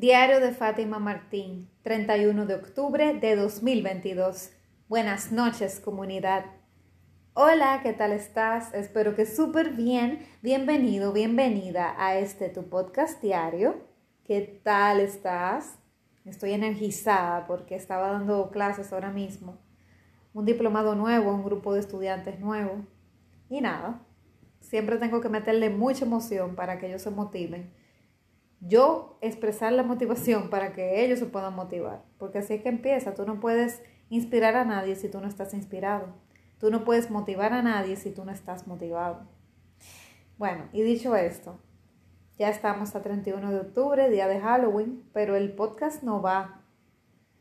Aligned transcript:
Diario 0.00 0.40
de 0.40 0.52
Fátima 0.52 0.98
Martín, 0.98 1.68
31 1.82 2.46
de 2.46 2.54
octubre 2.54 3.12
de 3.12 3.36
2022. 3.36 4.50
Buenas 4.88 5.30
noches, 5.30 5.78
comunidad. 5.78 6.46
Hola, 7.34 7.80
¿qué 7.82 7.92
tal 7.92 8.12
estás? 8.12 8.72
Espero 8.72 9.14
que 9.14 9.26
súper 9.26 9.72
bien. 9.72 10.26
Bienvenido, 10.40 11.12
bienvenida 11.12 11.94
a 11.98 12.16
este 12.16 12.48
tu 12.48 12.70
podcast 12.70 13.20
diario. 13.20 13.76
¿Qué 14.24 14.62
tal 14.64 15.00
estás? 15.00 15.76
Estoy 16.24 16.52
energizada 16.52 17.46
porque 17.46 17.74
estaba 17.74 18.10
dando 18.10 18.50
clases 18.50 18.94
ahora 18.94 19.10
mismo. 19.10 19.58
Un 20.32 20.46
diplomado 20.46 20.94
nuevo, 20.94 21.30
un 21.30 21.44
grupo 21.44 21.74
de 21.74 21.80
estudiantes 21.80 22.40
nuevo. 22.40 22.86
Y 23.50 23.60
nada, 23.60 24.00
siempre 24.60 24.96
tengo 24.96 25.20
que 25.20 25.28
meterle 25.28 25.68
mucha 25.68 26.06
emoción 26.06 26.54
para 26.56 26.78
que 26.78 26.86
ellos 26.86 27.02
se 27.02 27.10
motiven 27.10 27.78
yo 28.60 29.16
expresar 29.22 29.72
la 29.72 29.82
motivación 29.82 30.50
para 30.50 30.72
que 30.72 31.02
ellos 31.04 31.18
se 31.18 31.26
puedan 31.26 31.54
motivar, 31.54 32.02
porque 32.18 32.38
así 32.38 32.54
es 32.54 32.62
que 32.62 32.68
empieza, 32.68 33.14
tú 33.14 33.24
no 33.24 33.40
puedes 33.40 33.82
inspirar 34.10 34.56
a 34.56 34.64
nadie 34.64 34.96
si 34.96 35.08
tú 35.08 35.20
no 35.20 35.28
estás 35.28 35.54
inspirado, 35.54 36.08
tú 36.58 36.70
no 36.70 36.84
puedes 36.84 37.10
motivar 37.10 37.54
a 37.54 37.62
nadie 37.62 37.96
si 37.96 38.10
tú 38.10 38.24
no 38.24 38.32
estás 38.32 38.66
motivado. 38.66 39.26
Bueno, 40.36 40.68
y 40.72 40.82
dicho 40.82 41.16
esto, 41.16 41.58
ya 42.38 42.50
estamos 42.50 42.94
a 42.94 43.02
31 43.02 43.50
de 43.50 43.60
octubre, 43.60 44.10
día 44.10 44.28
de 44.28 44.40
Halloween, 44.40 45.04
pero 45.12 45.36
el 45.36 45.52
podcast 45.52 46.02
no 46.02 46.20
va, 46.20 46.62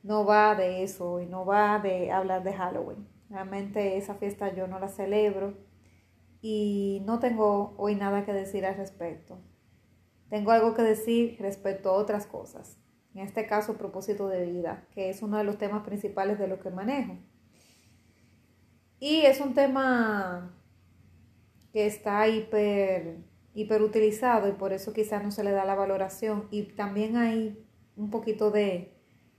no 0.04 0.26
va 0.26 0.56
de 0.56 0.84
eso 0.84 1.20
y 1.20 1.26
no 1.26 1.46
va 1.46 1.80
de 1.80 2.12
hablar 2.12 2.44
de 2.44 2.54
Halloween. 2.54 3.08
Realmente 3.30 3.98
esa 3.98 4.16
fiesta 4.16 4.54
yo 4.54 4.68
no 4.68 4.80
la 4.80 4.88
celebro 4.88 5.54
y 6.42 7.04
no 7.06 7.20
tengo 7.20 7.74
hoy 7.78 7.96
nada 7.96 8.26
que 8.26 8.34
decir 8.34 8.66
al 8.66 8.76
respecto 8.76 9.38
tengo 10.30 10.52
algo 10.52 10.74
que 10.74 10.84
decir 10.84 11.38
respecto 11.40 11.90
a 11.90 11.94
otras 11.94 12.26
cosas. 12.26 12.78
En 13.14 13.22
este 13.22 13.48
caso, 13.48 13.78
propósito 13.78 14.28
de 14.28 14.46
vida, 14.46 14.88
que 14.92 15.10
es 15.10 15.22
uno 15.22 15.38
de 15.38 15.44
los 15.44 15.58
temas 15.58 15.84
principales 15.84 16.38
de 16.38 16.48
lo 16.48 16.60
que 16.60 16.70
manejo. 16.70 17.18
Y 19.00 19.22
es 19.22 19.42
un 19.42 19.54
tema 19.54 20.56
que 21.74 21.88
está 21.88 22.28
hiper, 22.28 23.18
hiper 23.54 23.82
utilizado 23.82 24.48
y 24.48 24.52
por 24.52 24.74
eso 24.74 24.94
quizás 24.94 25.24
no 25.24 25.32
se 25.32 25.44
le 25.44 25.52
da 25.52 25.66
la 25.66 25.76
valoración. 25.76 26.48
Y 26.52 26.64
también 26.64 27.18
hay 27.18 27.66
un 27.96 28.12
poquito 28.12 28.52
de, 28.52 28.94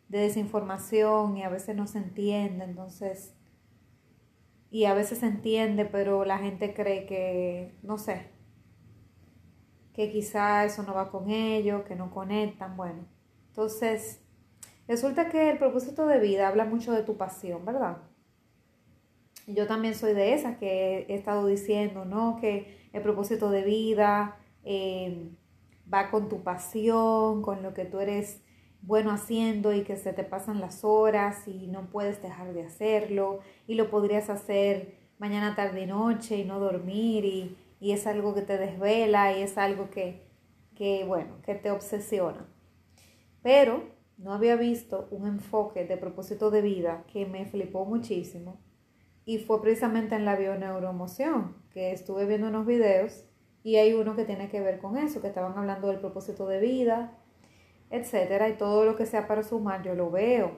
de 0.08 0.18
desinformación 0.18 1.36
y 1.36 1.44
a 1.44 1.48
veces 1.48 1.76
no 1.76 1.86
se 1.86 1.98
entiende, 1.98 2.64
entonces, 2.64 3.34
y 4.70 4.84
a 4.84 4.94
veces 4.94 5.18
se 5.18 5.26
entiende, 5.26 5.84
pero 5.84 6.24
la 6.24 6.38
gente 6.38 6.74
cree 6.74 7.06
que, 7.06 7.74
no 7.82 7.98
sé, 7.98 8.30
que 10.00 10.10
quizá 10.10 10.64
eso 10.64 10.82
no 10.82 10.94
va 10.94 11.10
con 11.10 11.28
ellos, 11.28 11.82
que 11.82 11.94
no 11.94 12.10
conectan, 12.10 12.74
bueno. 12.74 13.04
Entonces, 13.48 14.22
resulta 14.88 15.28
que 15.28 15.50
el 15.50 15.58
propósito 15.58 16.06
de 16.06 16.18
vida 16.18 16.48
habla 16.48 16.64
mucho 16.64 16.92
de 16.92 17.02
tu 17.02 17.18
pasión, 17.18 17.66
¿verdad? 17.66 17.98
Yo 19.46 19.66
también 19.66 19.94
soy 19.94 20.14
de 20.14 20.32
esas 20.32 20.56
que 20.56 21.04
he 21.06 21.14
estado 21.14 21.46
diciendo, 21.46 22.06
¿no? 22.06 22.38
Que 22.40 22.88
el 22.94 23.02
propósito 23.02 23.50
de 23.50 23.62
vida 23.62 24.38
eh, 24.64 25.28
va 25.92 26.10
con 26.10 26.30
tu 26.30 26.42
pasión, 26.42 27.42
con 27.42 27.62
lo 27.62 27.74
que 27.74 27.84
tú 27.84 28.00
eres 28.00 28.40
bueno 28.80 29.10
haciendo 29.10 29.74
y 29.74 29.82
que 29.82 29.96
se 29.96 30.14
te 30.14 30.24
pasan 30.24 30.62
las 30.62 30.82
horas 30.82 31.46
y 31.46 31.66
no 31.66 31.90
puedes 31.90 32.22
dejar 32.22 32.54
de 32.54 32.62
hacerlo 32.62 33.40
y 33.66 33.74
lo 33.74 33.90
podrías 33.90 34.30
hacer 34.30 34.94
mañana, 35.18 35.54
tarde 35.54 35.82
y 35.82 35.86
noche 35.86 36.38
y 36.38 36.44
no 36.44 36.58
dormir 36.58 37.26
y 37.26 37.58
y 37.80 37.92
es 37.92 38.06
algo 38.06 38.34
que 38.34 38.42
te 38.42 38.58
desvela 38.58 39.36
y 39.36 39.42
es 39.42 39.56
algo 39.58 39.90
que, 39.90 40.26
que, 40.76 41.04
bueno, 41.04 41.40
que 41.42 41.54
te 41.54 41.70
obsesiona. 41.70 42.46
Pero 43.42 43.82
no 44.18 44.34
había 44.34 44.56
visto 44.56 45.08
un 45.10 45.26
enfoque 45.26 45.86
de 45.86 45.96
propósito 45.96 46.50
de 46.50 46.60
vida 46.60 47.04
que 47.10 47.24
me 47.24 47.46
flipó 47.46 47.86
muchísimo 47.86 48.60
y 49.24 49.38
fue 49.38 49.62
precisamente 49.62 50.14
en 50.14 50.26
la 50.26 50.36
bioneuroemoción, 50.36 51.56
que 51.70 51.92
estuve 51.92 52.26
viendo 52.26 52.48
unos 52.48 52.66
videos 52.66 53.24
y 53.62 53.76
hay 53.76 53.94
uno 53.94 54.14
que 54.14 54.24
tiene 54.24 54.48
que 54.48 54.60
ver 54.60 54.78
con 54.78 54.96
eso, 54.96 55.22
que 55.22 55.28
estaban 55.28 55.56
hablando 55.56 55.88
del 55.88 56.00
propósito 56.00 56.46
de 56.46 56.60
vida, 56.60 57.18
etcétera, 57.90 58.48
y 58.48 58.56
todo 58.56 58.84
lo 58.84 58.96
que 58.96 59.06
sea 59.06 59.26
para 59.26 59.42
sumar, 59.42 59.82
yo 59.82 59.94
lo 59.94 60.10
veo, 60.10 60.52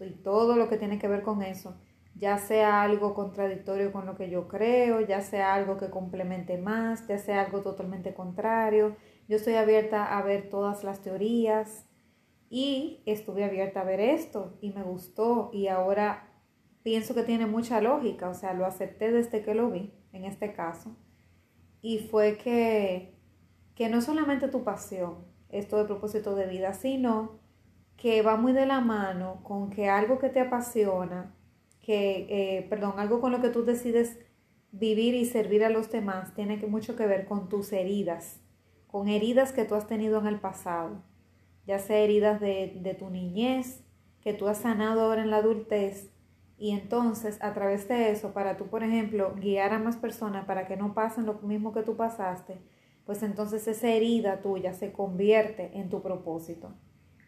y 0.00 0.10
todo 0.10 0.56
lo 0.56 0.68
que 0.68 0.76
tiene 0.76 0.98
que 0.98 1.08
ver 1.08 1.22
con 1.22 1.42
eso 1.42 1.76
ya 2.14 2.38
sea 2.38 2.82
algo 2.82 3.14
contradictorio 3.14 3.92
con 3.92 4.06
lo 4.06 4.16
que 4.16 4.30
yo 4.30 4.48
creo, 4.48 5.00
ya 5.00 5.20
sea 5.20 5.54
algo 5.54 5.76
que 5.76 5.90
complemente 5.90 6.58
más, 6.58 7.06
ya 7.08 7.18
sea 7.18 7.42
algo 7.42 7.62
totalmente 7.62 8.14
contrario. 8.14 8.96
Yo 9.28 9.36
estoy 9.36 9.54
abierta 9.54 10.16
a 10.16 10.22
ver 10.22 10.50
todas 10.50 10.84
las 10.84 11.00
teorías 11.00 11.86
y 12.50 13.02
estuve 13.06 13.44
abierta 13.44 13.80
a 13.80 13.84
ver 13.84 14.00
esto 14.00 14.58
y 14.60 14.70
me 14.70 14.82
gustó 14.82 15.50
y 15.52 15.68
ahora 15.68 16.28
pienso 16.82 17.14
que 17.14 17.22
tiene 17.22 17.46
mucha 17.46 17.80
lógica, 17.80 18.28
o 18.28 18.34
sea, 18.34 18.52
lo 18.54 18.66
acepté 18.66 19.10
desde 19.10 19.42
que 19.42 19.54
lo 19.54 19.70
vi, 19.70 19.94
en 20.12 20.24
este 20.24 20.52
caso. 20.52 20.96
Y 21.80 21.98
fue 21.98 22.36
que, 22.36 23.16
que 23.74 23.88
no 23.88 24.00
solamente 24.00 24.48
tu 24.48 24.64
pasión, 24.64 25.24
esto 25.48 25.78
de 25.78 25.84
propósito 25.84 26.34
de 26.34 26.46
vida, 26.46 26.74
sino 26.74 27.40
que 27.96 28.22
va 28.22 28.36
muy 28.36 28.52
de 28.52 28.66
la 28.66 28.80
mano 28.80 29.42
con 29.44 29.70
que 29.70 29.88
algo 29.88 30.18
que 30.18 30.28
te 30.28 30.40
apasiona, 30.40 31.34
que, 31.82 32.26
eh, 32.30 32.66
perdón, 32.70 32.94
algo 32.96 33.20
con 33.20 33.32
lo 33.32 33.42
que 33.42 33.50
tú 33.50 33.64
decides 33.64 34.18
vivir 34.70 35.14
y 35.14 35.26
servir 35.26 35.64
a 35.64 35.68
los 35.68 35.90
demás 35.90 36.32
tiene 36.34 36.58
que, 36.58 36.66
mucho 36.66 36.96
que 36.96 37.06
ver 37.06 37.26
con 37.26 37.48
tus 37.48 37.72
heridas, 37.72 38.40
con 38.86 39.08
heridas 39.08 39.52
que 39.52 39.64
tú 39.64 39.74
has 39.74 39.86
tenido 39.86 40.18
en 40.20 40.26
el 40.26 40.40
pasado, 40.40 41.02
ya 41.66 41.78
sea 41.78 41.98
heridas 41.98 42.40
de, 42.40 42.78
de 42.80 42.94
tu 42.94 43.10
niñez, 43.10 43.84
que 44.22 44.32
tú 44.32 44.48
has 44.48 44.58
sanado 44.58 45.02
ahora 45.02 45.22
en 45.22 45.30
la 45.30 45.38
adultez, 45.38 46.12
y 46.56 46.70
entonces 46.70 47.42
a 47.42 47.52
través 47.52 47.88
de 47.88 48.12
eso, 48.12 48.32
para 48.32 48.56
tú, 48.56 48.68
por 48.68 48.84
ejemplo, 48.84 49.34
guiar 49.36 49.72
a 49.72 49.80
más 49.80 49.96
personas 49.96 50.44
para 50.44 50.68
que 50.68 50.76
no 50.76 50.94
pasen 50.94 51.26
lo 51.26 51.34
mismo 51.34 51.72
que 51.72 51.82
tú 51.82 51.96
pasaste, 51.96 52.56
pues 53.04 53.22
entonces 53.24 53.66
esa 53.66 53.88
herida 53.88 54.40
tuya 54.40 54.72
se 54.72 54.92
convierte 54.92 55.76
en 55.76 55.88
tu 55.88 56.02
propósito. 56.02 56.72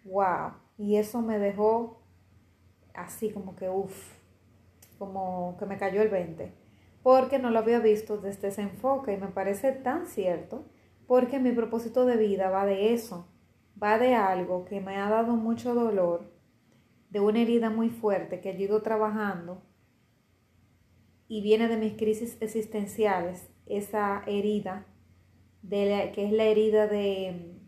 ¡Wow! 0.05 0.53
Y 0.79 0.97
eso 0.97 1.21
me 1.21 1.41
dejó 1.41 2.01
así 2.95 3.31
como 3.31 3.57
que, 3.57 3.69
uff, 3.69 4.15
como 5.05 5.57
que 5.59 5.67
me 5.67 5.77
cayó 5.77 6.01
el 6.03 6.09
20, 6.09 6.53
porque 7.03 7.39
no 7.39 7.51
lo 7.51 7.59
había 7.59 7.79
visto 7.81 8.17
desde 8.17 8.49
ese 8.49 8.63
enfoque 8.63 9.13
y 9.13 9.17
me 9.17 9.29
parece 9.29 9.73
tan 9.73 10.07
cierto, 10.07 10.65
porque 11.07 11.39
mi 11.39 11.53
propósito 11.53 12.07
de 12.07 12.17
vida 12.17 12.49
va 12.49 12.65
de 12.65 12.95
eso, 12.95 13.29
va 13.81 13.99
de 13.99 14.15
algo 14.15 14.65
que 14.65 14.81
me 14.81 14.97
ha 14.97 15.11
dado 15.11 15.37
mucho 15.37 15.75
dolor, 15.75 16.33
de 17.11 17.21
una 17.21 17.41
herida 17.41 17.71
muy 17.71 17.91
fuerte 17.91 18.41
que 18.41 18.51
he 18.51 18.61
ido 18.61 18.83
trabajando 18.83 19.63
y 21.29 21.43
viene 21.43 21.69
de 21.69 21.77
mis 21.77 21.95
crisis 21.95 22.39
existenciales, 22.41 23.51
esa 23.67 24.23
herida, 24.27 24.87
de 25.63 26.11
que 26.15 26.27
es 26.27 26.33
la 26.33 26.45
herida 26.45 26.87
de, 26.87 27.59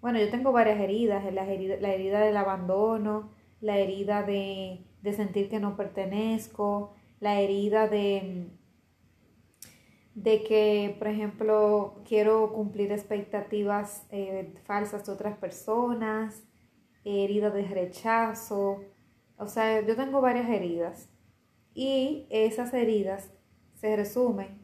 bueno, 0.00 0.18
yo 0.18 0.30
tengo 0.30 0.52
varias 0.52 0.80
heridas, 0.80 1.24
la 1.32 1.44
herida, 1.44 1.76
la 1.80 1.92
herida 1.92 2.20
del 2.20 2.36
abandono, 2.36 3.30
la 3.60 3.78
herida 3.78 4.22
de 4.22 4.87
de 5.02 5.12
sentir 5.12 5.48
que 5.48 5.60
no 5.60 5.76
pertenezco, 5.76 6.94
la 7.20 7.40
herida 7.40 7.88
de, 7.88 8.46
de 10.14 10.44
que, 10.44 10.96
por 10.98 11.08
ejemplo, 11.08 12.02
quiero 12.06 12.52
cumplir 12.52 12.92
expectativas 12.92 14.06
eh, 14.10 14.54
falsas 14.64 15.04
de 15.06 15.12
otras 15.12 15.36
personas, 15.36 16.44
herida 17.04 17.50
de 17.50 17.66
rechazo, 17.66 18.80
o 19.36 19.46
sea, 19.46 19.86
yo 19.86 19.96
tengo 19.96 20.20
varias 20.20 20.48
heridas 20.48 21.08
y 21.74 22.26
esas 22.30 22.74
heridas 22.74 23.30
se 23.74 23.94
resumen 23.96 24.58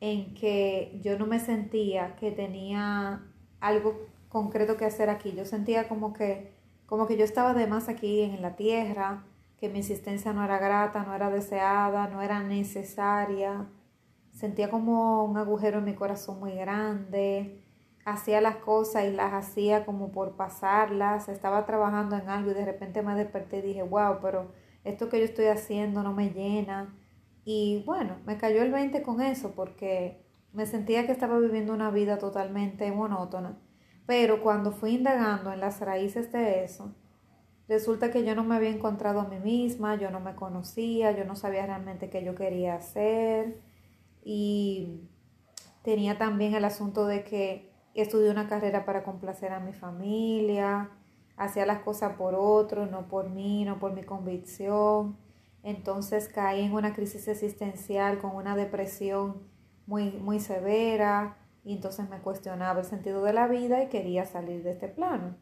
en 0.00 0.34
que 0.34 1.00
yo 1.02 1.18
no 1.18 1.26
me 1.26 1.40
sentía 1.40 2.16
que 2.16 2.30
tenía 2.30 3.22
algo 3.60 4.06
concreto 4.28 4.76
que 4.76 4.84
hacer 4.84 5.10
aquí, 5.10 5.32
yo 5.32 5.44
sentía 5.44 5.88
como 5.88 6.12
que 6.12 6.58
como 6.90 7.06
que 7.06 7.16
yo 7.16 7.22
estaba 7.22 7.54
de 7.54 7.68
más 7.68 7.88
aquí 7.88 8.20
en 8.20 8.42
la 8.42 8.56
tierra, 8.56 9.24
que 9.60 9.68
mi 9.68 9.80
existencia 9.80 10.32
no 10.32 10.42
era 10.42 10.58
grata, 10.58 11.04
no 11.04 11.14
era 11.14 11.28
deseada, 11.28 12.08
no 12.08 12.22
era 12.22 12.42
necesaria. 12.42 13.68
Sentía 14.32 14.70
como 14.70 15.22
un 15.24 15.36
agujero 15.36 15.78
en 15.78 15.84
mi 15.84 15.94
corazón 15.94 16.40
muy 16.40 16.54
grande. 16.54 17.62
Hacía 18.06 18.40
las 18.40 18.56
cosas 18.56 19.04
y 19.04 19.10
las 19.12 19.34
hacía 19.34 19.84
como 19.84 20.12
por 20.12 20.36
pasarlas. 20.36 21.28
Estaba 21.28 21.66
trabajando 21.66 22.16
en 22.16 22.30
algo 22.30 22.52
y 22.52 22.54
de 22.54 22.64
repente 22.64 23.02
me 23.02 23.14
desperté 23.14 23.58
y 23.58 23.62
dije, 23.62 23.82
wow, 23.82 24.18
pero 24.22 24.50
esto 24.82 25.10
que 25.10 25.18
yo 25.18 25.24
estoy 25.26 25.46
haciendo 25.46 26.02
no 26.02 26.14
me 26.14 26.30
llena. 26.30 26.96
Y 27.44 27.82
bueno, 27.84 28.16
me 28.24 28.38
cayó 28.38 28.62
el 28.62 28.72
20 28.72 29.02
con 29.02 29.20
eso 29.20 29.52
porque 29.54 30.24
me 30.54 30.64
sentía 30.64 31.04
que 31.04 31.12
estaba 31.12 31.38
viviendo 31.38 31.74
una 31.74 31.90
vida 31.90 32.16
totalmente 32.16 32.90
monótona. 32.92 33.58
Pero 34.06 34.42
cuando 34.42 34.72
fui 34.72 34.94
indagando 34.94 35.52
en 35.52 35.60
las 35.60 35.80
raíces 35.80 36.32
de 36.32 36.64
eso, 36.64 36.94
Resulta 37.70 38.10
que 38.10 38.24
yo 38.24 38.34
no 38.34 38.42
me 38.42 38.56
había 38.56 38.70
encontrado 38.70 39.20
a 39.20 39.28
mí 39.28 39.38
misma, 39.38 39.94
yo 39.94 40.10
no 40.10 40.18
me 40.18 40.34
conocía, 40.34 41.12
yo 41.12 41.24
no 41.24 41.36
sabía 41.36 41.66
realmente 41.66 42.10
qué 42.10 42.24
yo 42.24 42.34
quería 42.34 42.74
hacer 42.74 43.60
y 44.24 45.02
tenía 45.84 46.18
también 46.18 46.54
el 46.54 46.64
asunto 46.64 47.06
de 47.06 47.22
que 47.22 47.72
estudié 47.94 48.28
una 48.28 48.48
carrera 48.48 48.84
para 48.84 49.04
complacer 49.04 49.52
a 49.52 49.60
mi 49.60 49.72
familia, 49.72 50.90
hacía 51.36 51.64
las 51.64 51.78
cosas 51.82 52.16
por 52.16 52.34
otro, 52.34 52.86
no 52.86 53.06
por 53.06 53.30
mí, 53.30 53.64
no 53.64 53.78
por 53.78 53.92
mi 53.92 54.02
convicción. 54.02 55.16
Entonces 55.62 56.28
caí 56.28 56.62
en 56.62 56.72
una 56.72 56.92
crisis 56.92 57.28
existencial 57.28 58.18
con 58.18 58.34
una 58.34 58.56
depresión 58.56 59.44
muy, 59.86 60.10
muy 60.10 60.40
severa 60.40 61.38
y 61.62 61.74
entonces 61.74 62.10
me 62.10 62.18
cuestionaba 62.18 62.80
el 62.80 62.86
sentido 62.86 63.22
de 63.22 63.32
la 63.32 63.46
vida 63.46 63.80
y 63.80 63.88
quería 63.88 64.26
salir 64.26 64.64
de 64.64 64.72
este 64.72 64.88
plano. 64.88 65.36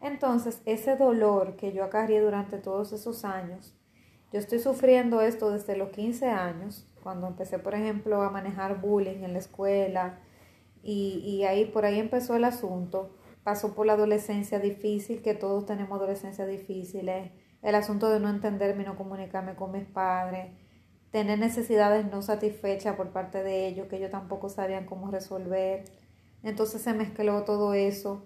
Entonces 0.00 0.62
ese 0.64 0.96
dolor 0.96 1.56
que 1.56 1.72
yo 1.72 1.84
acarrié 1.84 2.20
durante 2.20 2.58
todos 2.58 2.92
esos 2.92 3.24
años, 3.24 3.74
yo 4.32 4.38
estoy 4.38 4.58
sufriendo 4.58 5.20
esto 5.20 5.50
desde 5.50 5.76
los 5.76 5.90
15 5.90 6.28
años, 6.28 6.86
cuando 7.02 7.28
empecé, 7.28 7.58
por 7.58 7.74
ejemplo, 7.74 8.22
a 8.22 8.30
manejar 8.30 8.80
bullying 8.80 9.22
en 9.22 9.32
la 9.32 9.38
escuela 9.38 10.18
y, 10.82 11.22
y 11.24 11.44
ahí 11.44 11.64
por 11.66 11.84
ahí 11.84 11.98
empezó 11.98 12.34
el 12.34 12.44
asunto. 12.44 13.16
Pasó 13.44 13.74
por 13.74 13.86
la 13.86 13.92
adolescencia 13.92 14.58
difícil, 14.58 15.22
que 15.22 15.34
todos 15.34 15.66
tenemos 15.66 15.96
adolescencia 15.96 16.46
difíciles, 16.46 17.30
el 17.62 17.74
asunto 17.76 18.10
de 18.10 18.18
no 18.18 18.28
entenderme 18.28 18.82
y 18.82 18.86
no 18.86 18.96
comunicarme 18.96 19.54
con 19.54 19.70
mis 19.70 19.84
padres, 19.84 20.52
tener 21.10 21.38
necesidades 21.38 22.04
no 22.10 22.22
satisfechas 22.22 22.96
por 22.96 23.10
parte 23.10 23.42
de 23.42 23.68
ellos 23.68 23.86
que 23.88 23.96
ellos 23.96 24.10
tampoco 24.10 24.48
sabían 24.48 24.86
cómo 24.86 25.10
resolver. 25.10 25.84
Entonces 26.42 26.82
se 26.82 26.92
mezcló 26.92 27.44
todo 27.44 27.72
eso, 27.74 28.24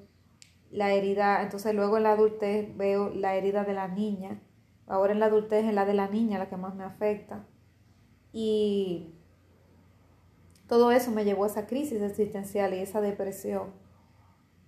la 0.70 0.92
herida, 0.92 1.42
entonces 1.42 1.74
luego 1.74 1.96
en 1.96 2.04
la 2.04 2.12
adultez 2.12 2.76
veo 2.76 3.10
la 3.10 3.34
herida 3.34 3.64
de 3.64 3.74
la 3.74 3.88
niña, 3.88 4.40
ahora 4.86 5.12
en 5.12 5.20
la 5.20 5.26
adultez 5.26 5.64
es 5.64 5.74
la 5.74 5.84
de 5.84 5.94
la 5.94 6.08
niña 6.08 6.38
la 6.38 6.48
que 6.48 6.56
más 6.56 6.74
me 6.74 6.84
afecta. 6.84 7.44
Y 8.32 9.14
todo 10.68 10.92
eso 10.92 11.10
me 11.10 11.24
llevó 11.24 11.44
a 11.44 11.48
esa 11.48 11.66
crisis 11.66 12.00
existencial 12.00 12.74
y 12.74 12.78
esa 12.78 13.00
depresión 13.00 13.72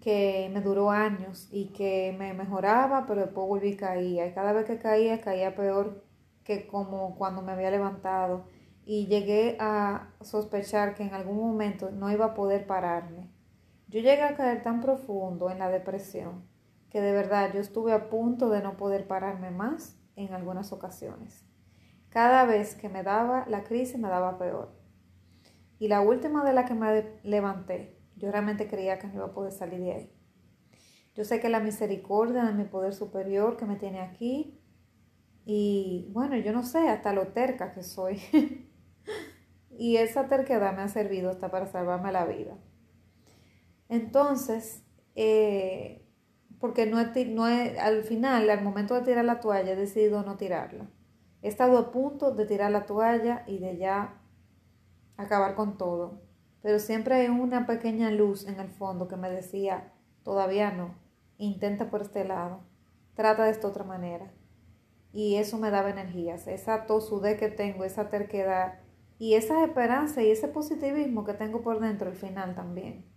que 0.01 0.51
me 0.53 0.61
duró 0.61 0.91
años 0.91 1.49
y 1.53 1.67
que 1.67 2.15
me 2.19 2.35
mejoraba, 2.35 3.07
pero 3.07 3.21
después 3.21 3.47
volví 3.47 3.69
y 3.69 3.77
caía. 3.77 4.27
Y 4.27 4.33
cada 4.33 4.53
vez 4.53 4.65
que 4.65 4.79
caía, 4.79 5.21
caía 5.21 5.55
peor 5.55 6.03
que 6.43 6.67
como 6.67 7.15
cuando 7.17 7.41
me 7.41 7.53
había 7.53 7.71
levantado. 7.71 8.47
Y 8.85 9.07
llegué 9.07 9.57
a 9.61 10.11
sospechar 10.21 10.95
que 10.95 11.05
en 11.05 11.15
algún 11.15 11.37
momento 11.37 11.93
no 11.93 12.11
iba 12.11 12.27
a 12.27 12.35
poder 12.35 12.67
pararme. 12.67 13.31
Yo 13.93 14.01
llegué 14.01 14.23
a 14.23 14.37
caer 14.37 14.63
tan 14.63 14.81
profundo 14.81 15.51
en 15.51 15.59
la 15.59 15.69
depresión 15.69 16.49
que 16.89 17.03
de 17.03 17.13
verdad 17.13 17.53
yo 17.53 17.61
estuve 17.61 17.93
a 17.93 18.09
punto 18.09 18.49
de 18.49 18.63
no 18.63 18.79
poder 18.79 19.07
pararme 19.07 19.51
más 19.51 20.01
en 20.17 20.33
algunas 20.33 20.73
ocasiones. 20.73 21.45
Cada 22.09 22.47
vez 22.47 22.75
que 22.75 22.89
me 22.89 23.03
daba 23.03 23.45
la 23.49 23.65
crisis 23.65 23.99
me 23.99 24.09
daba 24.09 24.39
peor. 24.39 24.75
Y 25.79 25.89
la 25.89 26.01
última 26.01 26.43
de 26.43 26.55
la 26.55 26.65
que 26.65 26.73
me 26.73 27.21
levanté, 27.23 27.99
yo 28.17 28.31
realmente 28.31 28.67
creía 28.67 28.99
que 28.99 29.09
no 29.09 29.15
iba 29.15 29.27
a 29.27 29.35
poder 29.35 29.53
salir 29.53 29.81
de 29.81 29.93
ahí. 29.93 30.13
Yo 31.15 31.25
sé 31.25 31.39
que 31.39 31.51
la 31.51 31.61
misericordia 31.61 32.45
de 32.45 32.55
mi 32.55 32.65
poder 32.65 32.95
superior 32.95 33.59
que 33.59 33.67
me 33.67 33.77
tiene 33.77 34.01
aquí, 34.01 34.59
y 35.45 36.09
bueno, 36.15 36.39
yo 36.39 36.55
no 36.55 36.63
sé 36.63 36.89
hasta 36.89 37.13
lo 37.13 37.29
terca 37.29 37.75
que 37.75 37.83
soy. 37.83 38.23
y 39.71 39.99
esa 39.99 40.29
terquedad 40.29 40.75
me 40.75 40.81
ha 40.81 40.89
servido 40.89 41.29
hasta 41.29 41.51
para 41.51 41.67
salvarme 41.67 42.11
la 42.11 42.25
vida. 42.25 42.57
Entonces, 43.93 44.83
eh, 45.17 46.03
porque 46.59 46.87
no, 46.87 46.97
no 47.03 47.45
al 47.45 48.05
final, 48.05 48.49
al 48.49 48.65
momento 48.65 48.95
de 48.95 49.03
tirar 49.03 49.27
la 49.27 49.41
toalla, 49.41 49.73
he 49.73 49.77
decidido 49.77 50.23
no 50.23 50.39
tirarla. 50.39 50.89
He 51.43 51.49
estado 51.49 51.77
a 51.77 51.93
punto 51.93 52.31
de 52.31 52.47
tirar 52.47 52.71
la 52.71 52.87
toalla 52.87 53.45
y 53.47 53.59
de 53.59 53.77
ya 53.77 54.19
acabar 55.19 55.55
con 55.55 55.77
todo. 55.77 56.23
Pero 56.63 56.79
siempre 56.79 57.17
hay 57.17 57.29
una 57.29 57.67
pequeña 57.67 58.11
luz 58.11 58.47
en 58.47 58.61
el 58.61 58.71
fondo 58.71 59.09
que 59.09 59.17
me 59.17 59.29
decía, 59.29 59.93
todavía 60.23 60.71
no, 60.71 60.95
intenta 61.37 61.91
por 61.91 62.01
este 62.01 62.25
lado, 62.25 62.61
trata 63.13 63.45
de 63.45 63.51
esta 63.51 63.69
otra 63.69 63.85
manera. 63.85 64.33
Y 65.13 65.35
eso 65.35 65.59
me 65.59 65.71
daba 65.71 65.91
energías, 65.91 66.47
esa 66.47 66.87
tosudez 66.87 67.39
que 67.39 67.49
tengo, 67.49 67.85
esa 67.85 68.09
terquedad 68.09 68.81
y 69.19 69.35
esa 69.35 69.63
esperanza 69.63 70.23
y 70.23 70.31
ese 70.31 70.49
positivismo 70.49 71.27
que 71.27 71.35
tengo 71.35 71.61
por 71.61 71.79
dentro 71.79 72.09
al 72.09 72.17
final 72.17 72.55
también. 72.55 73.12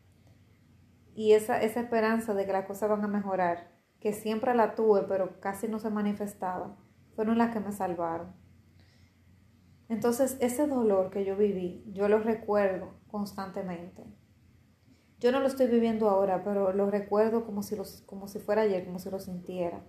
Y 1.16 1.34
esa, 1.34 1.60
esa 1.62 1.80
esperanza 1.80 2.36
de 2.36 2.46
que 2.46 2.54
las 2.54 2.68
cosas 2.68 2.90
van 2.90 3.04
a 3.04 3.08
mejorar, 3.08 3.72
que 4.00 4.14
siempre 4.14 4.54
la 4.54 4.76
tuve 4.76 5.04
pero 5.08 5.40
casi 5.40 5.68
no 5.68 5.80
se 5.80 5.90
manifestaba 5.90 6.78
fueron 7.16 7.38
las 7.38 7.54
que 7.54 7.60
me 7.60 7.72
salvaron. 7.72 8.34
Entonces, 9.88 10.38
ese 10.42 10.68
dolor 10.68 11.10
que 11.10 11.26
yo 11.26 11.36
viví, 11.36 11.84
yo 11.94 12.10
lo 12.10 12.20
recuerdo 12.20 12.94
constantemente. 13.08 14.04
Yo 15.20 15.32
no 15.32 15.40
lo 15.40 15.48
estoy 15.48 15.68
viviendo 15.68 16.10
ahora, 16.10 16.44
pero 16.44 16.74
lo 16.74 16.90
recuerdo 16.90 17.46
como 17.46 17.64
si, 17.64 17.76
como 18.06 18.28
si 18.28 18.40
fuera 18.40 18.64
ayer, 18.64 18.86
como 18.86 19.00
si 19.00 19.10
lo 19.10 19.20
sintiera. 19.20 19.86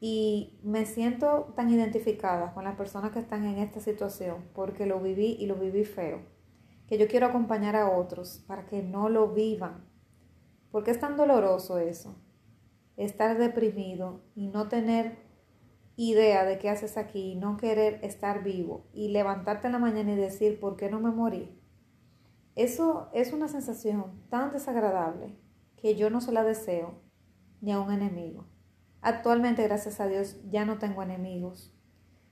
Y 0.00 0.60
me 0.62 0.86
siento 0.86 1.52
tan 1.56 1.70
identificada 1.70 2.54
con 2.54 2.64
las 2.64 2.76
personas 2.76 3.10
que 3.10 3.18
están 3.18 3.44
en 3.44 3.58
esta 3.58 3.80
situación, 3.80 4.44
porque 4.54 4.86
lo 4.86 5.00
viví 5.00 5.36
y 5.38 5.46
lo 5.46 5.56
viví 5.56 5.84
feo, 5.84 6.20
que 6.86 6.98
yo 6.98 7.08
quiero 7.08 7.26
acompañar 7.26 7.74
a 7.74 7.90
otros 7.90 8.44
para 8.46 8.64
que 8.66 8.82
no 8.82 9.08
lo 9.08 9.34
vivan. 9.34 9.87
Porque 10.70 10.90
es 10.90 11.00
tan 11.00 11.16
doloroso 11.16 11.78
eso, 11.78 12.16
estar 12.96 13.38
deprimido 13.38 14.22
y 14.34 14.48
no 14.48 14.68
tener 14.68 15.18
idea 15.96 16.44
de 16.44 16.58
qué 16.58 16.70
haces 16.70 16.96
aquí, 16.96 17.34
no 17.34 17.56
querer 17.56 17.98
estar 18.04 18.44
vivo 18.44 18.86
y 18.92 19.08
levantarte 19.08 19.66
en 19.66 19.72
la 19.72 19.78
mañana 19.78 20.12
y 20.12 20.16
decir, 20.16 20.60
¿por 20.60 20.76
qué 20.76 20.88
no 20.88 21.00
me 21.00 21.10
morí? 21.10 21.58
Eso 22.54 23.08
es 23.12 23.32
una 23.32 23.48
sensación 23.48 24.22
tan 24.30 24.52
desagradable 24.52 25.36
que 25.76 25.96
yo 25.96 26.10
no 26.10 26.20
se 26.20 26.32
la 26.32 26.44
deseo 26.44 27.00
ni 27.60 27.72
a 27.72 27.80
un 27.80 27.92
enemigo. 27.92 28.46
Actualmente, 29.00 29.62
gracias 29.62 30.00
a 30.00 30.06
Dios, 30.06 30.40
ya 30.50 30.64
no 30.64 30.78
tengo 30.78 31.02
enemigos, 31.02 31.72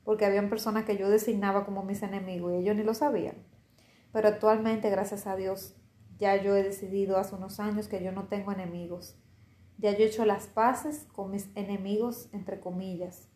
porque 0.05 0.27
habían 0.27 0.49
personas 0.49 0.85
que 0.85 0.97
yo 0.97 1.09
designaba 1.09 1.65
como 1.65 1.83
mis 1.83 2.03
enemigos 2.03 2.53
y 2.53 2.57
ellos 2.57 2.77
ni 2.77 2.83
lo 2.83 2.95
sabían. 2.95 3.37
Pero 4.13 4.29
actualmente, 4.29 4.91
gracias 4.91 5.27
a 5.27 5.37
Dios, 5.37 5.77
ya 6.19 6.43
yo 6.43 6.57
he 6.57 6.63
decidido 6.63 7.19
hace 7.19 7.35
unos 7.35 7.61
años 7.61 7.89
que 7.89 8.03
yo 8.03 8.13
no 8.13 8.29
tengo 8.29 8.53
enemigos. 8.53 9.17
Ya 9.79 9.93
yo 9.93 10.05
he 10.05 10.09
hecho 10.09 10.25
las 10.25 10.47
paces 10.47 11.07
con 11.13 11.31
mis 11.31 11.51
enemigos, 11.55 12.29
entre 12.33 12.61
comillas 12.61 13.29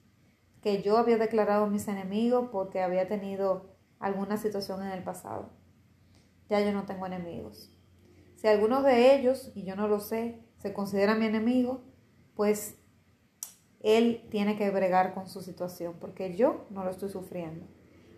que 0.63 0.83
yo 0.83 0.99
había 0.99 1.19
declarado 1.19 1.67
mis 1.67 1.89
enemigos 1.89 2.49
porque 2.53 2.83
había 2.83 3.09
tenido 3.09 3.75
alguna 3.99 4.37
situación 4.37 4.83
en 4.83 4.93
el 4.93 5.03
pasado. 5.03 5.51
Ya 6.49 6.61
yo 6.61 6.73
no 6.73 6.85
tengo 6.85 7.07
enemigos. 7.07 7.73
Si 8.37 8.47
alguno 8.47 8.83
de 8.83 9.15
ellos, 9.15 9.53
y 9.55 9.65
yo 9.65 9.77
no 9.77 9.89
lo 9.89 10.01
sé, 10.01 10.43
se 10.59 10.73
considera 10.73 11.15
mi 11.15 11.27
enemigo, 11.27 11.83
pues 12.35 12.77
él 13.81 14.27
tiene 14.31 14.57
que 14.57 14.71
bregar 14.71 15.15
con 15.15 15.29
su 15.29 15.43
situación, 15.43 15.97
porque 16.01 16.37
yo 16.37 16.67
no 16.71 16.85
lo 16.85 16.91
estoy 16.91 17.11
sufriendo. 17.11 17.67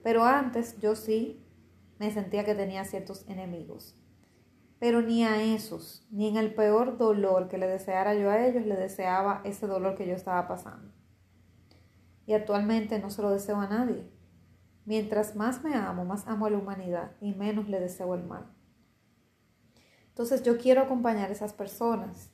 Pero 0.02 0.25
antes 0.25 0.78
yo 0.80 0.96
sí 0.96 1.44
me 1.98 2.10
sentía 2.10 2.44
que 2.44 2.54
tenía 2.54 2.84
ciertos 2.84 3.28
enemigos. 3.28 3.96
Pero 4.82 5.00
ni 5.00 5.22
a 5.22 5.40
esos, 5.40 6.04
ni 6.10 6.26
en 6.26 6.36
el 6.36 6.56
peor 6.56 6.98
dolor 6.98 7.46
que 7.46 7.56
le 7.56 7.68
deseara 7.68 8.16
yo 8.16 8.28
a 8.28 8.44
ellos, 8.44 8.66
le 8.66 8.74
deseaba 8.74 9.40
ese 9.44 9.68
dolor 9.68 9.94
que 9.94 10.08
yo 10.08 10.14
estaba 10.16 10.48
pasando 10.48 10.90
y 12.26 12.32
actualmente 12.32 12.98
no 12.98 13.08
se 13.08 13.22
lo 13.22 13.30
deseo 13.30 13.60
a 13.60 13.68
nadie. 13.68 14.10
Mientras 14.84 15.36
más 15.36 15.62
me 15.62 15.76
amo, 15.76 16.04
más 16.04 16.26
amo 16.26 16.46
a 16.46 16.50
la 16.50 16.58
humanidad 16.58 17.12
y 17.20 17.32
menos 17.32 17.68
le 17.68 17.78
deseo 17.78 18.12
el 18.16 18.24
mal. 18.24 18.46
Entonces 20.08 20.42
yo 20.42 20.58
quiero 20.58 20.82
acompañar 20.82 21.30
a 21.30 21.32
esas 21.32 21.52
personas 21.52 22.32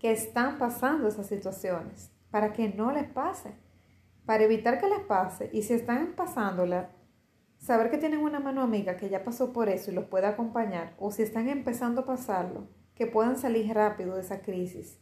que 0.00 0.10
están 0.10 0.58
pasando 0.58 1.06
esas 1.06 1.28
situaciones 1.28 2.10
para 2.32 2.52
que 2.52 2.68
no 2.68 2.90
les 2.90 3.08
pase, 3.08 3.54
para 4.26 4.42
evitar 4.42 4.80
que 4.80 4.88
les 4.88 5.04
pase 5.04 5.50
y 5.52 5.62
si 5.62 5.74
están 5.74 6.14
pasándola, 6.16 6.90
saber 7.60 7.90
que 7.90 7.98
tienen 7.98 8.20
una 8.20 8.40
mano 8.40 8.62
amiga 8.62 8.96
que 8.96 9.10
ya 9.10 9.22
pasó 9.22 9.52
por 9.52 9.68
eso 9.68 9.90
y 9.90 9.94
los 9.94 10.06
puede 10.06 10.26
acompañar 10.26 10.94
o 10.98 11.12
si 11.12 11.22
están 11.22 11.48
empezando 11.48 12.00
a 12.00 12.06
pasarlo, 12.06 12.68
que 12.94 13.06
puedan 13.06 13.36
salir 13.36 13.72
rápido 13.72 14.14
de 14.14 14.22
esa 14.22 14.42
crisis 14.42 14.98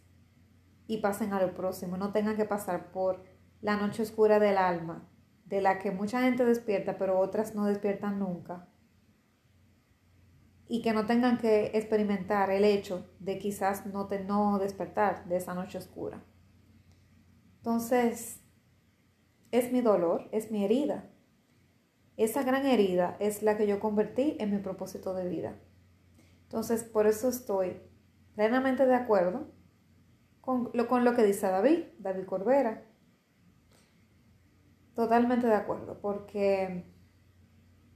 y 0.87 0.99
pasen 0.99 1.33
a 1.33 1.41
lo 1.41 1.55
próximo, 1.55 1.97
no 1.97 2.13
tengan 2.13 2.37
que 2.37 2.45
pasar 2.45 2.91
por 2.91 3.25
la 3.61 3.77
noche 3.77 4.03
oscura 4.03 4.39
del 4.41 4.59
alma, 4.59 5.09
de 5.45 5.61
la 5.61 5.79
que 5.79 5.91
mucha 5.91 6.21
gente 6.23 6.45
despierta, 6.45 6.99
pero 6.99 7.19
otras 7.19 7.55
no 7.55 7.67
despiertan 7.67 8.19
nunca. 8.19 8.69
Y 10.67 10.83
que 10.83 10.93
no 10.93 11.07
tengan 11.07 11.39
que 11.39 11.71
experimentar 11.75 12.51
el 12.51 12.65
hecho 12.65 13.11
de 13.21 13.39
quizás 13.39 13.87
no, 13.87 14.07
te, 14.07 14.23
no 14.23 14.59
despertar 14.59 15.27
de 15.27 15.37
esa 15.37 15.55
noche 15.55 15.79
oscura. 15.79 16.23
Entonces, 17.59 18.43
es 19.51 19.73
mi 19.73 19.81
dolor, 19.81 20.29
es 20.33 20.51
mi 20.51 20.65
herida. 20.65 21.11
Esa 22.19 22.43
gran 22.43 22.67
herida 22.67 23.17
es 23.21 23.43
la 23.43 23.57
que 23.57 23.67
yo 23.67 23.81
convertí 23.81 24.37
en 24.39 24.51
mi 24.51 24.59
propósito 24.59 25.15
de 25.15 25.27
vida. 25.27 25.57
Entonces, 26.43 26.85
por 26.85 27.07
eso 27.07 27.31
estoy 27.31 27.81
plenamente 28.35 28.85
de 28.85 28.95
acuerdo 28.95 29.47
con 30.43 30.71
lo, 30.75 30.89
con 30.89 31.05
lo 31.05 31.15
que 31.15 31.23
dice 31.23 31.47
David, 31.47 31.85
David 31.99 32.27
Corbera, 32.27 32.85
Totalmente 34.99 35.47
de 35.47 35.55
acuerdo, 35.55 36.01
porque 36.01 36.93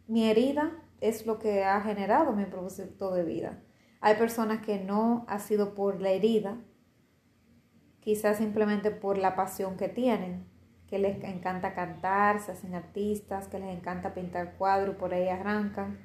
mi 0.07 0.31
herida 0.31 0.71
es 1.00 1.26
lo 1.26 1.41
que 1.41 1.64
ha 1.64 1.81
generado 1.81 2.31
mi 2.33 2.45
propósito 2.45 3.12
de 3.12 3.25
vida. 3.25 3.61
Hay 4.00 4.14
personas 4.14 4.64
que 4.64 4.79
no 4.79 5.25
ha 5.26 5.41
sido 5.41 5.75
por 5.75 6.00
la 6.00 6.11
herida, 6.11 6.61
quizás 7.99 8.38
simplemente 8.38 8.93
por 8.93 9.19
la 9.19 9.35
pasión 9.35 9.76
que 9.76 9.88
tienen, 9.88 10.47
que 10.93 10.99
les 10.99 11.25
encanta 11.25 11.73
cantar, 11.73 12.39
se 12.41 12.53
hacen 12.53 12.75
artistas, 12.75 13.49
que 13.49 13.59
les 13.59 13.75
encanta 13.75 14.13
pintar 14.13 14.59
cuadros, 14.59 14.97
por 14.97 15.15
ahí 15.15 15.27
arrancan. 15.27 15.99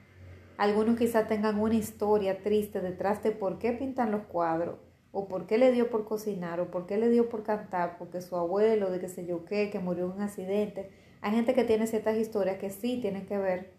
Algunos 0.57 0.97
quizás 0.97 1.27
tengan 1.27 1.59
una 1.59 1.75
historia 1.75 2.41
triste 2.41 2.79
detrás 2.79 3.21
de 3.21 3.31
por 3.31 3.59
qué 3.59 3.73
pintan 3.73 4.11
los 4.11 4.21
cuadros, 4.27 4.79
o 5.11 5.27
por 5.27 5.45
qué 5.45 5.57
le 5.57 5.73
dio 5.73 5.89
por 5.89 6.05
cocinar, 6.05 6.61
o 6.61 6.71
por 6.71 6.85
qué 6.85 6.97
le 6.97 7.09
dio 7.09 7.27
por 7.27 7.43
cantar, 7.43 7.97
porque 7.97 8.21
su 8.21 8.37
abuelo, 8.37 8.89
de 8.89 9.01
qué 9.01 9.09
sé 9.09 9.25
yo 9.25 9.43
qué, 9.43 9.69
que 9.69 9.79
murió 9.79 10.05
en 10.05 10.11
un 10.11 10.21
accidente. 10.21 10.89
Hay 11.19 11.33
gente 11.33 11.53
que 11.53 11.65
tiene 11.65 11.85
ciertas 11.85 12.15
historias 12.15 12.57
que 12.57 12.69
sí 12.69 12.99
tienen 13.01 13.25
que 13.25 13.37
ver 13.37 13.73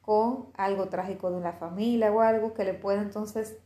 con 0.00 0.46
algo 0.54 0.88
trágico 0.88 1.30
de 1.30 1.36
una 1.36 1.52
familia 1.52 2.10
o 2.10 2.22
algo 2.22 2.54
que 2.54 2.64
le 2.64 2.72
pueda 2.72 3.02
entonces, 3.02 3.58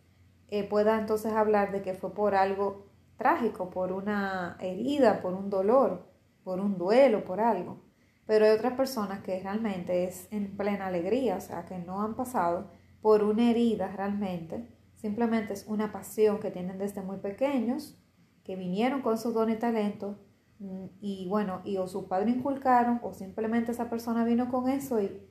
eh, 0.51 0.65
pueda 0.69 0.99
entonces 0.99 1.33
hablar 1.33 1.71
de 1.71 1.81
que 1.81 1.95
fue 1.95 2.13
por 2.13 2.35
algo 2.35 2.89
trágico, 3.19 3.71
por 3.71 3.93
una 3.93 4.57
herida, 4.59 5.23
por 5.23 5.35
un 5.35 5.49
dolor, 5.49 6.09
por 6.45 6.61
un 6.61 6.79
duelo, 6.79 7.25
por 7.25 7.41
algo. 7.41 7.83
Pero 8.27 8.45
hay 8.45 8.53
otras 8.53 8.75
personas 8.75 9.21
que 9.21 9.41
realmente 9.41 10.05
es 10.05 10.29
en 10.31 10.57
plena 10.57 10.87
alegría, 10.87 11.37
o 11.37 11.41
sea, 11.41 11.65
que 11.65 11.79
no 11.79 12.03
han 12.03 12.15
pasado 12.15 12.71
por 13.01 13.23
una 13.23 13.51
herida 13.51 13.89
realmente, 13.89 14.69
simplemente 14.97 15.53
es 15.53 15.67
una 15.67 15.93
pasión 15.93 16.41
que 16.41 16.51
tienen 16.51 16.79
desde 16.79 17.03
muy 17.03 17.19
pequeños, 17.19 17.97
que 18.45 18.57
vinieron 18.57 19.03
con 19.03 19.19
su 19.19 19.33
don 19.33 19.51
y 19.51 19.57
talento, 19.57 20.19
mm, 20.59 20.87
y 21.01 21.29
bueno, 21.29 21.63
y 21.65 21.77
o 21.77 21.87
sus 21.87 22.05
padres 22.05 22.35
inculcaron, 22.35 23.01
o 23.03 23.15
simplemente 23.15 23.73
esa 23.73 23.89
persona 23.89 24.25
vino 24.25 24.51
con 24.51 24.69
eso 24.69 25.01
y, 25.01 25.23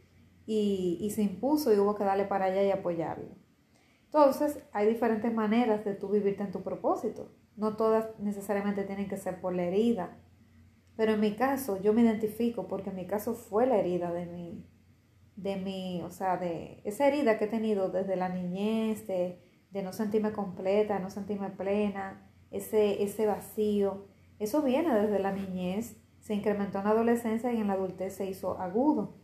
y, 0.45 0.97
y 1.01 1.09
se 1.11 1.23
impuso 1.23 1.73
y 1.73 1.77
hubo 1.77 1.95
que 1.95 2.03
darle 2.03 2.25
para 2.25 2.45
allá 2.45 2.63
y 2.63 2.71
apoyarlo. 2.71 3.35
Entonces, 4.05 4.59
hay 4.71 4.87
diferentes 4.87 5.33
maneras 5.33 5.83
de 5.83 5.93
tú 5.93 6.09
vivirte 6.09 6.41
en 6.43 6.51
tu 6.51 6.63
propósito. 6.63 7.29
No 7.57 7.75
todas 7.75 8.07
necesariamente 8.19 8.83
tienen 8.83 9.09
que 9.09 9.17
ser 9.17 9.41
por 9.41 9.53
la 9.53 9.63
herida. 9.63 10.17
Pero 10.97 11.13
en 11.13 11.19
mi 11.19 11.35
caso, 11.35 11.79
yo 11.79 11.93
me 11.93 12.01
identifico 12.01 12.67
porque 12.67 12.89
en 12.89 12.95
mi 12.95 13.05
caso 13.05 13.35
fue 13.35 13.67
la 13.67 13.77
herida 13.77 14.11
de 14.11 14.25
mi, 14.25 14.65
de 15.35 15.55
mi, 15.55 16.01
o 16.01 16.09
sea, 16.09 16.37
de 16.37 16.81
esa 16.83 17.07
herida 17.07 17.37
que 17.37 17.45
he 17.45 17.47
tenido 17.47 17.89
desde 17.89 18.15
la 18.15 18.29
niñez, 18.29 19.05
de, 19.05 19.39
de 19.69 19.83
no 19.83 19.93
sentirme 19.93 20.31
completa, 20.31 20.97
no 20.97 21.11
sentirme 21.11 21.51
plena, 21.51 22.27
ese, 22.49 23.03
ese 23.03 23.27
vacío. 23.27 24.07
Eso 24.39 24.63
viene 24.63 24.93
desde 24.99 25.19
la 25.19 25.31
niñez, 25.31 26.01
se 26.19 26.33
incrementó 26.33 26.79
en 26.79 26.85
la 26.85 26.89
adolescencia 26.91 27.53
y 27.53 27.61
en 27.61 27.67
la 27.67 27.73
adultez 27.73 28.15
se 28.15 28.25
hizo 28.25 28.59
agudo. 28.59 29.17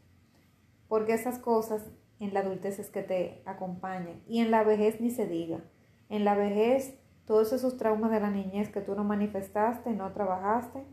Porque 0.88 1.13
esas 1.13 1.39
cosas 1.39 1.89
en 2.20 2.36
la 2.36 2.42
adultez 2.42 2.77
es 2.77 2.92
que 2.92 3.01
te 3.01 3.42
acompañan. 3.48 4.22
Y 4.27 4.42
en 4.42 4.51
la 4.51 4.63
vejez 4.63 5.01
ni 5.01 5.10
se 5.10 5.25
diga. 5.25 5.63
En 6.10 6.24
la 6.24 6.36
vejez 6.36 7.00
todos 7.25 7.51
esos 7.51 7.77
traumas 7.77 8.12
de 8.12 8.20
la 8.20 8.30
niñez 8.30 8.70
que 8.70 8.82
tú 8.82 8.94
no 8.94 9.03
manifestaste, 9.03 9.92
no 9.92 10.12
trabajaste, 10.13 10.86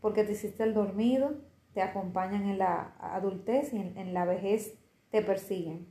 porque 0.00 0.24
te 0.24 0.32
hiciste 0.32 0.62
el 0.62 0.74
dormido, 0.74 1.36
te 1.72 1.82
acompañan 1.82 2.46
en 2.46 2.58
la 2.58 2.94
adultez 2.98 3.72
y 3.72 3.78
en, 3.78 4.14
la 4.14 4.24
vejez 4.24 4.78
te 5.10 5.22
persiguen. 5.22 5.88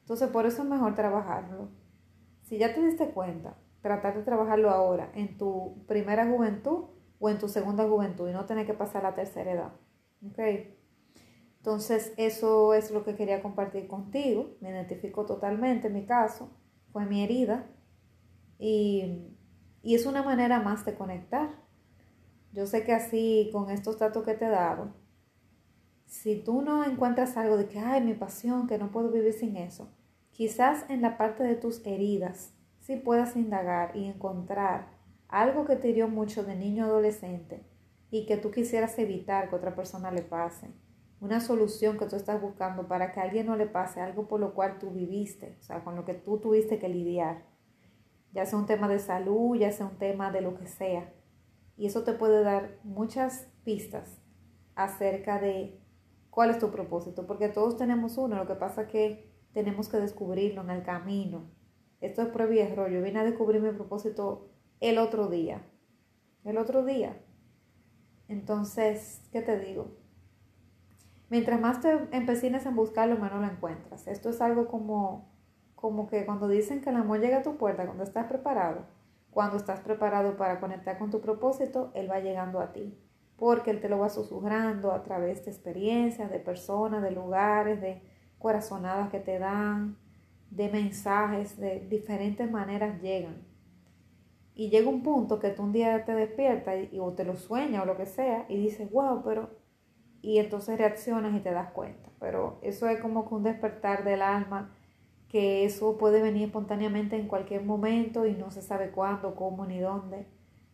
Entonces, 0.00 0.28
por 0.28 0.46
eso 0.46 0.62
es 0.62 0.68
mejor 0.68 0.94
trabajarlo. 0.94 1.68
Si 2.42 2.58
ya 2.58 2.74
te 2.74 2.84
diste 2.84 3.10
cuenta, 3.10 3.56
tratar 3.80 4.16
de 4.16 4.22
trabajarlo 4.22 4.70
ahora, 4.70 5.10
en 5.14 5.38
tu 5.38 5.84
primera 5.86 6.26
juventud 6.26 6.86
o 7.18 7.30
en 7.30 7.38
tu 7.38 7.48
segunda 7.48 7.88
juventud, 7.88 8.28
y 8.28 8.32
no 8.32 8.44
tener 8.44 8.66
que 8.66 8.74
pasar 8.74 9.04
a 9.04 9.10
la 9.10 9.14
tercera 9.14 9.52
edad. 9.52 9.72
¿Ok? 10.26 10.38
Entonces, 11.58 12.12
eso 12.18 12.74
es 12.74 12.90
lo 12.90 13.04
que 13.04 13.14
quería 13.14 13.42
compartir 13.42 13.86
contigo. 13.86 14.56
Me 14.60 14.70
identifico 14.70 15.24
totalmente, 15.24 15.86
en 15.86 15.94
mi 15.94 16.04
caso, 16.04 16.50
fue 16.92 17.06
mi 17.06 17.24
herida 17.24 17.66
y, 18.58 19.30
es 19.82 20.06
una 20.06 20.22
manera 20.22 20.60
más 20.60 20.84
de 20.84 20.94
conectar. 20.94 21.63
Yo 22.54 22.66
sé 22.66 22.84
que 22.84 22.92
así, 22.92 23.50
con 23.52 23.68
estos 23.68 23.98
datos 23.98 24.24
que 24.24 24.34
te 24.34 24.44
he 24.44 24.48
dado, 24.48 24.94
si 26.06 26.36
tú 26.36 26.62
no 26.62 26.84
encuentras 26.84 27.36
algo 27.36 27.56
de 27.56 27.66
que, 27.66 27.80
ay, 27.80 28.00
mi 28.00 28.14
pasión, 28.14 28.68
que 28.68 28.78
no 28.78 28.92
puedo 28.92 29.10
vivir 29.10 29.32
sin 29.32 29.56
eso, 29.56 29.90
quizás 30.30 30.88
en 30.88 31.02
la 31.02 31.18
parte 31.18 31.42
de 31.42 31.56
tus 31.56 31.84
heridas 31.84 32.54
sí 32.78 32.94
puedas 32.94 33.34
indagar 33.34 33.96
y 33.96 34.04
encontrar 34.04 34.86
algo 35.26 35.64
que 35.64 35.74
te 35.74 35.88
hirió 35.88 36.06
mucho 36.06 36.44
de 36.44 36.54
niño 36.54 36.84
adolescente 36.84 37.66
y 38.12 38.24
que 38.24 38.36
tú 38.36 38.52
quisieras 38.52 38.96
evitar 39.00 39.50
que 39.50 39.56
otra 39.56 39.74
persona 39.74 40.12
le 40.12 40.22
pase. 40.22 40.68
Una 41.20 41.40
solución 41.40 41.98
que 41.98 42.06
tú 42.06 42.14
estás 42.14 42.40
buscando 42.40 42.86
para 42.86 43.10
que 43.10 43.18
a 43.18 43.24
alguien 43.24 43.46
no 43.46 43.56
le 43.56 43.66
pase 43.66 44.00
algo 44.00 44.28
por 44.28 44.38
lo 44.38 44.54
cual 44.54 44.78
tú 44.78 44.90
viviste, 44.90 45.56
o 45.58 45.62
sea, 45.64 45.82
con 45.82 45.96
lo 45.96 46.04
que 46.04 46.14
tú 46.14 46.38
tuviste 46.38 46.78
que 46.78 46.88
lidiar 46.88 47.42
ya 48.34 48.44
sea 48.44 48.58
un 48.58 48.66
tema 48.66 48.88
de 48.88 48.98
salud, 48.98 49.56
ya 49.56 49.70
sea 49.70 49.86
un 49.86 49.96
tema 49.96 50.32
de 50.32 50.40
lo 50.40 50.56
que 50.56 50.66
sea. 50.66 51.12
Y 51.76 51.86
eso 51.86 52.04
te 52.04 52.12
puede 52.12 52.42
dar 52.42 52.78
muchas 52.84 53.48
pistas 53.64 54.20
acerca 54.74 55.40
de 55.40 55.80
cuál 56.30 56.50
es 56.50 56.58
tu 56.58 56.70
propósito, 56.70 57.26
porque 57.26 57.48
todos 57.48 57.76
tenemos 57.76 58.18
uno, 58.18 58.36
lo 58.36 58.46
que 58.46 58.54
pasa 58.54 58.82
es 58.82 58.88
que 58.88 59.30
tenemos 59.52 59.88
que 59.88 59.98
descubrirlo 59.98 60.62
en 60.62 60.70
el 60.70 60.82
camino. 60.82 61.50
Esto 62.00 62.22
es 62.22 62.28
prueba 62.28 62.54
y 62.54 62.58
error. 62.58 62.90
Yo 62.90 63.02
vine 63.02 63.20
a 63.20 63.24
descubrir 63.24 63.62
mi 63.62 63.70
propósito 63.70 64.50
el 64.80 64.98
otro 64.98 65.28
día. 65.28 65.62
El 66.44 66.58
otro 66.58 66.84
día. 66.84 67.16
Entonces, 68.28 69.22
¿qué 69.32 69.42
te 69.42 69.58
digo? 69.58 69.96
Mientras 71.30 71.60
más 71.60 71.80
te 71.80 71.90
empecines 72.12 72.66
en 72.66 72.76
buscarlo, 72.76 73.16
menos 73.16 73.40
lo 73.40 73.46
encuentras. 73.46 74.06
Esto 74.06 74.30
es 74.30 74.40
algo 74.40 74.66
como 74.66 75.34
como 75.84 76.06
que 76.06 76.24
cuando 76.24 76.48
dicen 76.48 76.80
que 76.80 76.88
el 76.88 76.96
amor 76.96 77.20
llega 77.20 77.40
a 77.40 77.42
tu 77.42 77.58
puerta, 77.58 77.84
cuando 77.84 78.04
estás 78.04 78.24
preparado, 78.24 78.86
cuando 79.34 79.56
estás 79.56 79.80
preparado 79.80 80.36
para 80.36 80.60
conectar 80.60 80.96
con 80.96 81.10
tu 81.10 81.20
propósito, 81.20 81.90
Él 81.94 82.10
va 82.10 82.20
llegando 82.20 82.60
a 82.60 82.72
ti, 82.72 82.96
porque 83.36 83.72
Él 83.72 83.80
te 83.80 83.88
lo 83.88 83.98
va 83.98 84.08
susurrando 84.08 84.92
a 84.92 85.02
través 85.02 85.44
de 85.44 85.50
experiencias, 85.50 86.30
de 86.30 86.38
personas, 86.38 87.02
de 87.02 87.10
lugares, 87.10 87.80
de 87.80 88.00
corazonadas 88.38 89.10
que 89.10 89.18
te 89.18 89.40
dan, 89.40 89.98
de 90.50 90.70
mensajes, 90.70 91.58
de 91.58 91.80
diferentes 91.80 92.48
maneras 92.48 93.02
llegan. 93.02 93.42
Y 94.54 94.70
llega 94.70 94.88
un 94.88 95.02
punto 95.02 95.40
que 95.40 95.50
tú 95.50 95.64
un 95.64 95.72
día 95.72 96.04
te 96.04 96.14
despiertas 96.14 96.76
y, 96.92 97.00
o 97.00 97.12
te 97.12 97.24
lo 97.24 97.34
sueñas 97.34 97.82
o 97.82 97.86
lo 97.86 97.96
que 97.96 98.06
sea 98.06 98.46
y 98.48 98.56
dices, 98.56 98.90
wow, 98.90 99.22
pero... 99.24 99.50
Y 100.22 100.38
entonces 100.38 100.78
reaccionas 100.78 101.34
y 101.34 101.40
te 101.40 101.50
das 101.50 101.72
cuenta. 101.72 102.08
Pero 102.18 102.58
eso 102.62 102.88
es 102.88 102.98
como 103.00 103.28
que 103.28 103.34
un 103.34 103.42
despertar 103.42 104.04
del 104.04 104.22
alma 104.22 104.74
que 105.34 105.64
eso 105.64 105.98
puede 105.98 106.22
venir 106.22 106.44
espontáneamente 106.44 107.16
en 107.16 107.26
cualquier 107.26 107.64
momento 107.64 108.24
y 108.24 108.34
no 108.34 108.52
se 108.52 108.62
sabe 108.62 108.92
cuándo, 108.92 109.34
cómo 109.34 109.66
ni 109.66 109.80
dónde. 109.80 110.28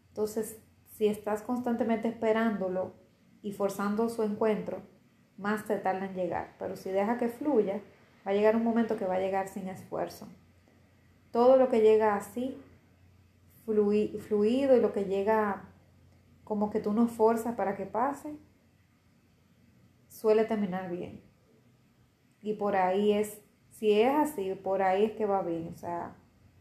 Entonces, 0.09 0.61
si 0.99 1.07
estás 1.07 1.41
constantemente 1.41 2.09
esperándolo 2.09 2.93
y 3.41 3.53
forzando 3.53 4.11
su 4.11 4.23
encuentro, 4.23 4.83
más 5.39 5.65
te 5.65 5.79
tarda 5.79 6.05
en 6.05 6.15
llegar. 6.15 6.57
Pero 6.59 6.77
si 6.77 6.91
deja 6.91 7.17
que 7.17 7.31
fluya, 7.31 7.81
va 8.27 8.33
a 8.33 8.35
llegar 8.35 8.55
un 8.55 8.63
momento 8.63 8.99
que 8.99 9.07
va 9.07 9.15
a 9.15 9.21
llegar 9.21 9.49
sin 9.49 9.67
esfuerzo. 9.67 10.29
Todo 11.31 11.57
lo 11.57 11.71
que 11.71 11.81
llega 11.81 12.15
así, 12.15 12.63
fluido 13.65 14.77
y 14.77 14.81
lo 14.83 14.93
que 14.93 15.07
llega 15.07 15.71
como 16.45 16.69
que 16.69 16.81
tú 16.81 16.93
no 16.93 17.09
forzas 17.09 17.55
para 17.55 17.79
que 17.79 17.87
pase, 17.87 18.37
suele 20.11 20.45
terminar 20.45 20.91
bien. 20.91 21.23
Y 22.43 22.53
por 22.53 22.77
ahí 22.77 23.13
es 23.13 23.41
si 23.81 23.99
es 23.99 24.15
así, 24.15 24.55
por 24.55 24.83
ahí 24.83 25.07
es 25.07 25.13
que 25.13 25.25
va 25.25 25.41
bien. 25.41 25.71
O 25.73 25.77
sea, 25.77 26.15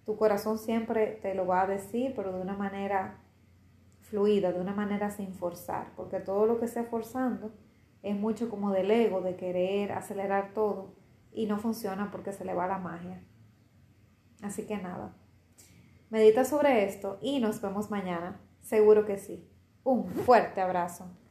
tu 0.06 0.16
corazón 0.16 0.58
siempre 0.58 1.20
te 1.22 1.36
lo 1.36 1.46
va 1.46 1.64
a 1.64 1.68
decir, 1.68 2.14
pero 2.16 2.32
de 2.32 2.42
una 2.42 2.56
manera 2.56 3.20
fluida, 4.00 4.54
de 4.54 4.62
una 4.62 4.74
manera 4.74 5.12
sin 5.12 5.34
forzar, 5.34 5.92
porque 5.98 6.22
todo 6.22 6.46
lo 6.46 6.60
que 6.60 6.70
sea 6.70 6.86
forzando 6.86 7.52
es 8.02 8.16
mucho 8.16 8.50
como 8.50 8.72
del 8.72 8.90
ego, 8.90 9.20
de 9.20 9.36
querer 9.36 9.92
acelerar 9.92 10.54
todo 10.54 10.96
y 11.34 11.46
no 11.46 11.60
funciona 11.60 12.10
porque 12.10 12.32
se 12.32 12.46
le 12.46 12.54
va 12.54 12.68
la 12.68 12.78
magia. 12.78 13.22
Así 14.42 14.66
que 14.66 14.78
nada, 14.78 15.14
medita 16.10 16.46
sobre 16.46 16.86
esto 16.86 17.20
y 17.22 17.42
nos 17.42 17.62
vemos 17.62 17.92
mañana, 17.92 18.40
seguro 18.62 19.06
que 19.06 19.18
sí. 19.18 19.46
Un 19.84 20.08
fuerte 20.08 20.62
abrazo. 20.62 21.06